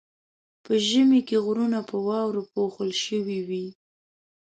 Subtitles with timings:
[0.63, 3.65] په ژمي کې غرونه په واورو پوښل شوي وي.